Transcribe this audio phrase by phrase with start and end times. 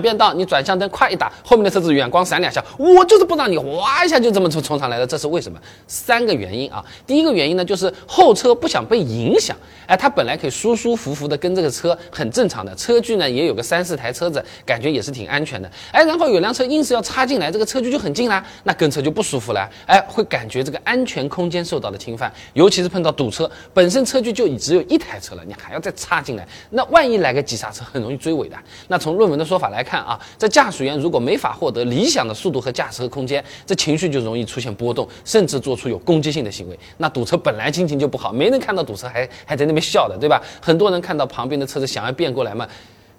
[0.00, 5.58] 变道，你转向灯快一打，后面的车子远光闪两下，我就是不让你哗一下就这么冲冲上来了，这是为什么？
[5.86, 6.84] 三个原因啊。
[7.06, 9.56] 第一个原因呢，就是后车不想被影响，
[9.86, 28.56] 哎，它本来可以舒舒服服的跟这个车很正常的，车距呢也有个三四台车子，感觉也是挺安全的，哎，然后有辆车硬是要插进来，这个车距就很近啦，那跟车就不舒服了，哎，会感觉这个安全空间受到了侵犯，尤其是碰到堵车，本身车距就只有一台车了，你还要再插进来，那万一来个急刹车，很容易追尾的。
[28.88, 36.78] 那从论文的说法来看啊，这驾驶员如果没法获得理想的速度和驾驶的空间，这情绪就容易出现波动，甚至做出有攻击性的行为。
[36.96, 40.42] 那堵车本来心情就不好，没人看到堵车还还在那边笑的，对吧？
[40.60, 42.66] 很多人看到旁边的车子想要变过来嘛，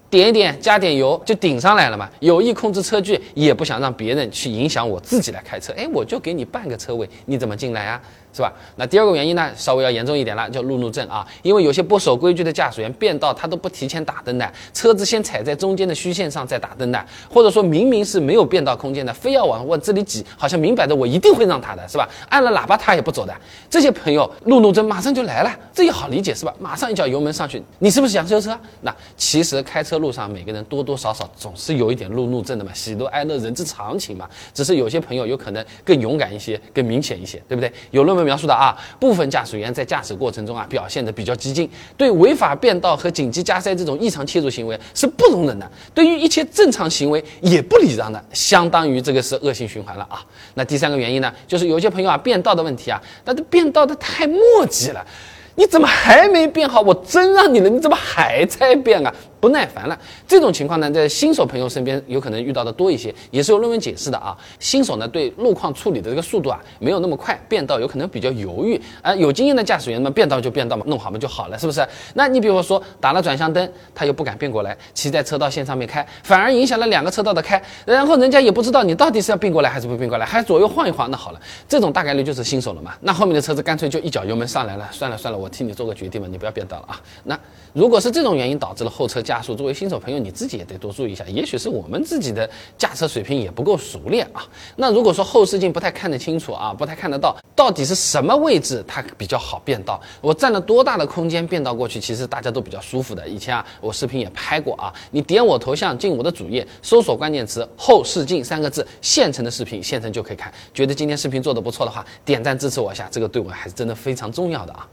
[0.09, 5.73] 点一点加点油就顶上来了嘛，有意控制车距，也不想让别人去影响我自己来开车。
[5.77, 8.01] 哎，我就给你半个车位，你怎么进来啊？
[8.33, 8.53] 是吧？
[8.75, 11.25] 那第二个原因呢，稍微要严重一点了，叫路怒症啊。
[11.41, 22.07] 因为有些不守规矩的驾驶员变道，他都不提前打灯的，车子先踩在中间的虚线上再打灯的，或者说明明是没有变道空间的，非要往我这里挤，好像明摆着我一定会让他的，是吧？
[22.29, 23.33] 按了喇叭他也不走的，
[23.71, 26.53] 这些朋友路怒症马上就来了，这也好理解是吧？
[26.59, 28.55] 马上一脚油门上去，你是不是想修车？
[28.81, 37.73] 那其实开车路上每个人多多少少总是有一点路怒症的嘛，喜怒哀乐人之常情嘛，只是有些朋友有可能更勇敢一些，更明显一些，对不对？
[37.89, 38.27] 有论文。
[38.27, 50.21] 描述的啊，部分驾驶员在驾驶过程中啊表现的比较激进，对违法变道和紧急加塞这种异常切入行为是不容忍的，对于一切正常行为也不礼让的，相当于这个是恶性循环了啊。
[50.55, 55.07] 那第三个原因呢，就是有些朋友啊变道的问题啊，那这变道的太墨迹了，
[55.55, 56.81] 你怎么还没变好？
[56.81, 59.15] 我真让你了，你怎么还在变啊？
[59.39, 64.37] 不耐烦了，这种情况呢，在新手朋友身边有可能遇到的多一些，也是有论文解释的啊。
[64.59, 69.13] 新手呢，对路况处理的这个速度啊，没有那么快，变道有可能比较犹豫啊。
[69.15, 71.87] 有经验的驾驶员呢，变道就变道嘛，弄好嘛就好了，是不是？
[72.13, 82.93] 那你比如说打了转向灯，他又不敢变过来，骑在车道线上面开，反而影响了两个车道的开，然后人家也不知道你到底是要并过来还是不并过来，还左右晃一晃，那好了，这种大概率就是新手了嘛。
[83.01, 87.01] 那后面的车子干脆就一脚油门上来了，算了算了，我替你做个决定嘛，你不要变道了啊。
[87.23, 87.39] 那
[87.73, 91.25] 如果是这种原因导致了后车加速，作为新手朋友，你自己也得多注意一下。
[91.25, 94.47] 也许是我们自己的驾车水平也不够熟练啊。
[94.77, 99.99] 那如果说后视镜不太看得清楚啊，不太看得到，到底是什么位置它比较好变道？
[100.21, 103.27] 我占了多大的空间变道过去，其实大家都比较舒服的。
[103.27, 104.93] 以前啊，我视频也拍过啊。
[105.11, 110.49] 你点我头像进我的主页，搜索关键词“后视镜”三个字，现成的视频现成就可以看。
[110.73, 114.87] 觉得今天视频做的不错的话，点赞支持我一下，这个对我还是真的非常重要的啊。